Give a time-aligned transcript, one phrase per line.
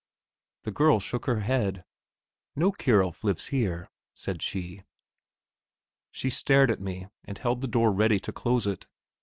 [0.63, 1.85] The girl shook her head.
[2.55, 4.81] "No Kierulf lives here," said she.
[6.09, 8.87] She stared at me, and held the door ready to close it.